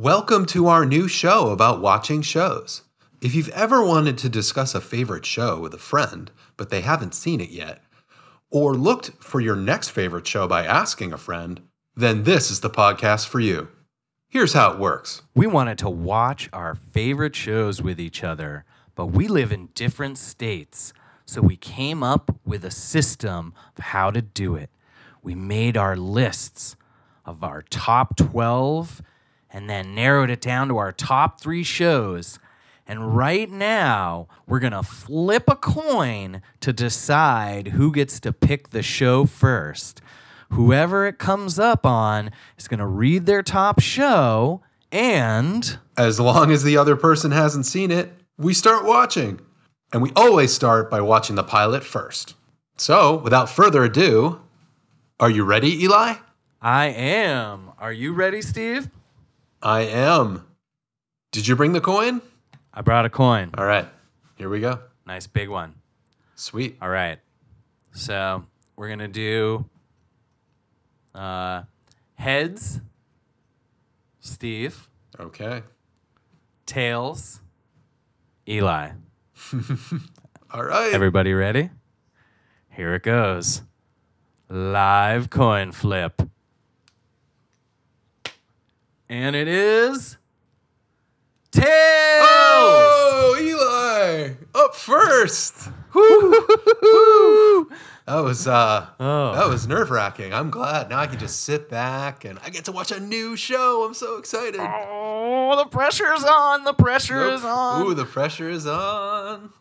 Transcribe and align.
Welcome 0.00 0.46
to 0.46 0.68
our 0.68 0.86
new 0.86 1.08
show 1.08 1.50
about 1.50 1.82
watching 1.82 2.22
shows. 2.22 2.84
If 3.20 3.34
you've 3.34 3.50
ever 3.50 3.84
wanted 3.84 4.16
to 4.16 4.30
discuss 4.30 4.74
a 4.74 4.80
favorite 4.80 5.26
show 5.26 5.60
with 5.60 5.74
a 5.74 5.78
friend, 5.78 6.30
but 6.56 6.70
they 6.70 6.80
haven't 6.80 7.14
seen 7.14 7.38
it 7.38 7.50
yet, 7.50 7.82
or 8.50 8.72
looked 8.72 9.10
for 9.22 9.42
your 9.42 9.56
next 9.56 9.90
favorite 9.90 10.26
show 10.26 10.48
by 10.48 10.64
asking 10.64 11.12
a 11.12 11.18
friend, 11.18 11.60
then 11.94 12.22
this 12.22 12.50
is 12.50 12.60
the 12.60 12.70
podcast 12.70 13.28
for 13.28 13.40
you. 13.40 13.68
Here's 14.26 14.54
how 14.54 14.72
it 14.72 14.78
works 14.78 15.20
We 15.34 15.46
wanted 15.46 15.76
to 15.80 15.90
watch 15.90 16.48
our 16.50 16.74
favorite 16.74 17.36
shows 17.36 17.82
with 17.82 18.00
each 18.00 18.24
other, 18.24 18.64
but 18.94 19.08
we 19.08 19.28
live 19.28 19.52
in 19.52 19.68
different 19.74 20.16
states. 20.16 20.94
So 21.26 21.42
we 21.42 21.56
came 21.56 22.02
up 22.02 22.34
with 22.42 22.64
a 22.64 22.70
system 22.70 23.52
of 23.76 23.84
how 23.84 24.10
to 24.12 24.22
do 24.22 24.56
it. 24.56 24.70
We 25.22 25.34
made 25.34 25.76
our 25.76 25.94
lists 25.94 26.74
of 27.26 27.44
our 27.44 27.60
top 27.60 28.16
12 28.16 29.02
and 29.52 29.68
then 29.68 29.94
narrowed 29.94 30.30
it 30.30 30.40
down 30.40 30.68
to 30.68 30.78
our 30.78 30.92
top 30.92 31.40
three 31.40 31.62
shows. 31.62 32.38
And 32.86 33.16
right 33.16 33.50
now, 33.50 34.26
we're 34.46 34.58
going 34.58 34.72
to 34.72 34.82
flip 34.82 35.44
a 35.48 35.56
coin 35.56 36.42
to 36.60 36.72
decide 36.72 37.68
who 37.68 37.92
gets 37.92 38.18
to 38.20 38.32
pick 38.32 38.70
the 38.70 38.82
show 38.82 39.26
first. 39.26 40.00
Whoever 40.50 41.06
it 41.06 41.18
comes 41.18 41.58
up 41.58 41.86
on 41.86 42.32
is 42.58 42.66
going 42.66 42.80
to 42.80 42.86
read 42.86 43.26
their 43.26 43.42
top 43.42 43.80
show 43.80 44.62
and. 44.90 45.78
As 45.96 46.18
long 46.18 46.50
as 46.50 46.64
the 46.64 46.76
other 46.76 46.96
person 46.96 47.30
hasn't 47.30 47.66
seen 47.66 47.90
it, 47.90 48.12
we 48.36 48.54
start 48.54 48.84
watching. 48.84 49.40
And 49.92 50.02
we 50.02 50.12
always 50.16 50.52
start 50.52 50.90
by 50.90 51.00
watching 51.00 51.36
the 51.36 51.44
pilot 51.44 51.84
first. 51.84 52.34
So, 52.76 53.16
without 53.16 53.48
further 53.48 53.84
ado, 53.84 54.40
are 55.20 55.30
you 55.30 55.44
ready, 55.44 55.84
Eli? 55.84 56.14
I 56.62 56.86
am. 56.86 57.72
Are 57.78 57.92
you 57.92 58.12
ready, 58.12 58.42
Steve? 58.42 58.88
I 59.62 59.82
am. 59.82 60.46
Did 61.32 61.46
you 61.46 61.56
bring 61.56 61.72
the 61.72 61.80
coin? 61.80 62.20
I 62.72 62.80
brought 62.82 63.04
a 63.04 63.10
coin. 63.10 63.50
All 63.56 63.64
right, 63.66 63.86
here 64.36 64.48
we 64.48 64.60
go. 64.60 64.78
Nice 65.06 65.26
big 65.26 65.48
one. 65.48 65.74
Sweet. 66.34 66.78
All 66.80 66.88
right. 66.88 67.18
So 67.92 68.44
we're 68.76 68.86
going 68.86 69.00
to 69.00 69.08
do 69.08 69.64
uh, 71.14 71.62
heads, 72.14 72.80
Steve, 74.20 74.88
Okay. 75.18 75.62
tails, 76.66 77.40
Eli. 78.48 78.90
All 80.52 80.64
right. 80.64 80.92
Everybody 80.94 81.34
ready? 81.34 81.70
Here 82.70 82.94
it 82.94 83.02
goes. 83.02 83.62
Live 84.48 85.28
coin 85.30 85.72
flip. 85.72 86.22
And 89.10 89.34
it 89.34 89.48
is 89.48 90.16
tails. 91.50 91.66
oh, 92.30 93.36
Eli, 93.40 94.34
up 94.54 94.74
first. 94.74 95.68
That 98.06 98.24
was 98.24 98.48
uh, 98.48 98.88
Oh. 98.98 99.34
that 99.34 99.46
was 99.48 99.68
nerve 99.68 99.90
wracking. 99.92 100.34
I'm 100.34 100.50
glad 100.50 100.90
now 100.90 100.98
I 100.98 101.06
can 101.06 101.20
just 101.20 101.42
sit 101.42 101.70
back 101.70 102.24
and 102.24 102.40
I 102.44 102.50
get 102.50 102.64
to 102.64 102.72
watch 102.72 102.90
a 102.90 102.98
new 102.98 103.36
show. 103.36 103.84
I'm 103.86 103.94
so 103.94 104.16
excited. 104.16 104.58
Oh, 104.60 105.54
the 105.56 105.66
pressure's 105.66 106.24
on. 106.24 106.64
The 106.64 106.72
pressure 106.72 107.30
is 107.30 107.44
on. 107.44 107.86
Ooh, 107.86 107.94
the 107.94 108.04
pressure 108.04 108.48
is 108.50 108.66
on. 108.66 109.52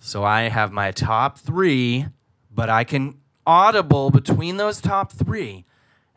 So 0.00 0.24
I 0.24 0.48
have 0.48 0.72
my 0.72 0.90
top 0.90 1.38
three, 1.38 2.06
but 2.50 2.68
I 2.68 2.82
can 2.82 3.18
audible 3.46 4.10
between 4.10 4.56
those 4.56 4.80
top 4.80 5.12
three. 5.12 5.64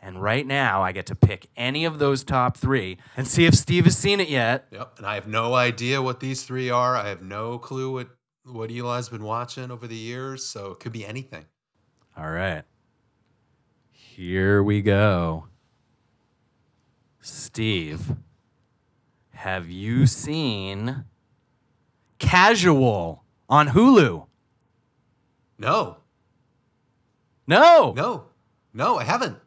And 0.06 0.22
right 0.22 0.46
now, 0.46 0.84
I 0.84 0.92
get 0.92 1.06
to 1.06 1.16
pick 1.16 1.48
any 1.56 1.86
of 1.86 1.98
those 1.98 2.26
top 2.26 2.58
three 2.58 2.98
and 3.16 3.26
see 3.26 3.46
if 3.46 3.56
Steve 3.56 3.86
has 3.86 3.98
seen 3.98 4.20
it 4.20 4.28
yet. 4.28 4.68
Yep. 4.70 4.96
And 4.98 5.08
I 5.08 5.16
have 5.16 5.28
no 5.30 5.54
idea 5.54 6.02
what 6.02 6.20
these 6.20 6.44
three 6.44 6.70
are. 6.70 6.98
I 6.98 7.08
have 7.08 7.22
no 7.22 7.58
clue 7.58 7.90
what 7.94 8.10
what 8.44 8.70
Eli's 8.70 9.08
been 9.08 9.24
watching 9.24 9.72
over 9.72 9.88
the 9.88 9.96
years. 9.96 10.46
So 10.46 10.72
it 10.72 10.82
could 10.82 10.92
be 10.92 11.06
anything. 11.06 11.46
All 12.18 12.30
right. 12.30 12.64
Here 13.92 14.62
we 14.62 14.82
go. 14.82 15.46
Steve, 17.22 18.18
have 19.32 19.70
you 19.70 20.06
seen 20.06 21.06
Casual 22.20 23.24
on 23.48 23.70
Hulu? 23.70 24.28
No, 25.58 25.98
No. 27.48 27.94
no, 27.96 28.26
no. 28.74 28.98
I 28.98 29.06
haven't. 29.06 29.38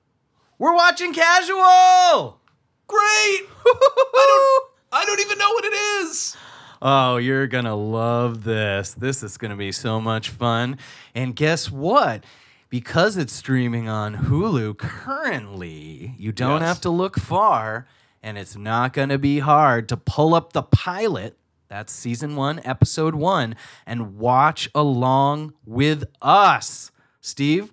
We're 0.58 0.74
watching 0.74 1.12
Casual. 1.12 2.40
Great. 2.86 3.00
I 3.66 4.58
don't. 4.62 4.72
I 4.92 5.04
don't 5.04 5.20
even 5.20 5.38
know 5.38 5.50
what 5.50 5.64
it 5.64 5.74
is. 5.74 6.36
Oh, 6.80 7.16
you're 7.16 7.46
going 7.46 7.64
to 7.64 7.74
love 7.74 8.44
this. 8.44 8.92
This 8.94 9.22
is 9.22 9.36
going 9.36 9.50
to 9.50 9.56
be 9.56 9.72
so 9.72 10.00
much 10.00 10.30
fun. 10.30 10.78
And 11.14 11.34
guess 11.34 11.70
what? 11.70 12.24
Because 12.68 13.16
it's 13.16 13.32
streaming 13.32 13.88
on 13.88 14.14
Hulu 14.16 14.76
currently, 14.78 16.14
you 16.18 16.32
don't 16.32 16.60
Yes. 16.60 16.68
have 16.68 16.80
to 16.82 16.90
look 16.90 17.18
far, 17.18 17.86
and 18.22 18.36
it's 18.38 18.56
not 18.56 18.92
going 18.92 19.08
to 19.08 19.18
be 19.18 19.38
hard 19.38 19.88
to 19.90 19.96
pull 19.96 20.34
up 20.34 20.52
the 20.52 20.62
pilot. 20.62 21.36
That's 21.68 21.92
season 21.92 22.36
one, 22.36 22.60
episode 22.64 23.14
one, 23.14 23.56
and 23.86 24.16
watch 24.18 24.68
along 24.74 25.54
with 25.64 26.04
us. 26.22 26.90
Steve, 27.20 27.72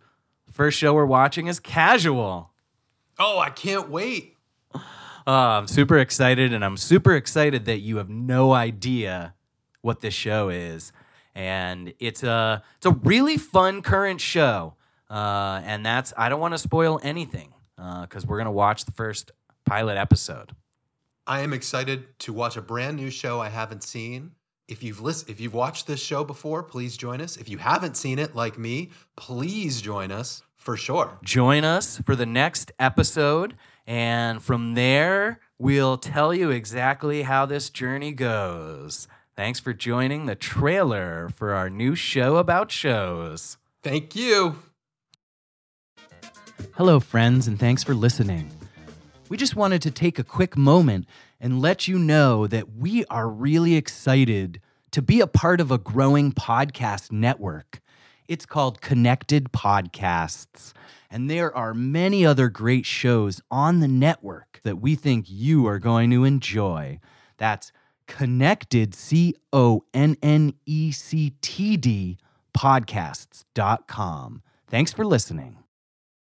first 0.51 0.77
show 0.77 0.93
we're 0.93 1.05
watching 1.05 1.47
is 1.47 1.59
Casual. 1.59 2.51
Oh, 3.25 3.39
I 3.39 3.51
can't 3.51 3.89
wait. 3.89 4.35
Uh, 4.75 4.81
I'm 5.25 5.67
super 5.67 5.97
excited, 5.97 6.51
and 6.51 6.66
I'm 6.66 6.75
super 6.75 7.16
excited 7.16 7.63
that 7.66 7.79
you 7.79 7.95
have 7.95 8.09
no 8.09 8.51
idea 8.51 9.34
what 9.81 10.01
this 10.01 10.13
show 10.13 10.50
is. 10.50 10.91
And 11.34 11.94
it's 12.00 12.22
a 12.22 12.61
it's 12.75 12.85
a 12.85 12.91
really 12.91 13.38
fun 13.38 13.81
current 13.81 14.19
show, 14.19 14.73
uh, 15.09 15.61
and 15.63 15.85
that's 15.85 16.11
I 16.17 16.28
don't 16.28 16.41
want 16.41 16.53
to 16.53 16.57
spoil 16.57 17.00
anything 17.01 17.53
because 17.78 18.28
we're 18.28 18.39
gonna 18.39 18.51
watch 18.51 18.84
the 18.84 18.91
first 18.91 19.31
pilot 19.66 19.95
episode. 19.95 20.53
I 21.25 21.40
am 21.40 21.53
excited 21.53 22.19
to 22.19 22.34
watch 22.34 22.57
a 22.57 22.61
brand 22.61 22.97
new 22.97 23.09
show 23.09 23.40
I 23.40 23.47
haven't 23.47 23.84
seen. 23.84 24.31
If 24.68 24.81
you've 24.81 25.01
list, 25.01 25.29
if 25.29 25.41
you've 25.41 25.53
watched 25.53 25.88
this 25.88 26.00
show 26.00 26.24
before, 26.24 26.63
please 26.63 26.96
join 26.96 27.19
us. 27.19 27.35
If 27.35 27.50
you 27.50 27.57
haven't 27.57 27.97
seen 27.97 28.18
it, 28.18 28.34
like 28.34 28.57
me, 28.57 28.91
please 29.18 29.81
join 29.81 30.12
us 30.12 30.41
for 30.56 30.78
sure. 30.78 31.19
Join 31.22 31.66
us 31.66 32.00
for 32.06 32.16
the 32.16 32.25
next 32.25 32.72
episode, 32.79 33.56
and 33.85 34.41
from 34.41 34.75
there 34.75 35.41
we'll 35.59 35.97
tell 35.97 36.34
you 36.34 36.50
exactly 36.50 37.23
how 37.23 37.46
this 37.46 37.69
journey 37.69 38.13
goes. 38.13 39.09
Thanks 39.35 39.59
for 39.59 39.73
joining 39.73 40.28
the 40.28 40.35
trailer 40.35 41.29
for 41.35 41.53
our 41.53 41.69
new 41.69 41.96
show 41.96 42.38
about 42.38 42.72
shows. 42.72 43.57
Thank 43.81 44.16
you. 44.16 44.59
Hello, 46.75 47.02
friends, 47.02 47.47
and 47.47 47.59
thanks 47.59 47.84
for 47.84 47.94
listening. 47.94 48.50
We 49.33 49.38
just 49.38 49.55
wanted 49.55 49.81
to 49.81 49.89
take 49.89 50.19
a 50.19 50.23
quick 50.23 50.55
moment 50.55 51.07
and 51.39 51.59
let 51.59 51.88
you 51.88 51.97
know 51.97 52.45
that 52.45 52.75
we 52.75 53.03
are 53.05 53.28
really 53.28 53.73
excited 53.73 54.61
to 54.91 55.02
be 55.02 55.22
a 55.22 55.25
part 55.25 55.59
of 55.59 55.72
a 55.72 55.79
growing 55.79 56.31
podcast 56.31 57.11
network. 57.11 57.81
It's 58.28 58.46
called 58.46 58.79
Connected 58.79 59.52
Podcasts, 59.52 60.73
and 61.09 61.31
there 61.31 61.52
are 61.58 61.73
many 61.73 62.23
other 62.23 62.47
great 62.47 62.85
shows 62.85 63.41
on 63.49 63.79
the 63.79 63.87
network 63.87 64.59
that 64.63 64.79
we 64.79 64.93
think 64.93 65.25
you 65.28 65.66
are 65.66 65.79
going 65.79 66.11
to 66.11 66.25
enjoy. 66.25 66.99
That's 67.37 67.72
Connected, 68.05 68.93
C 68.93 69.34
O 69.52 69.84
N 69.96 70.16
N 70.22 70.53
E 70.67 70.91
C 70.91 71.34
T 71.41 71.75
D, 71.75 72.19
podcasts.com. 72.55 74.43
Thanks 74.67 74.93
for 74.93 75.03
listening. 75.03 75.62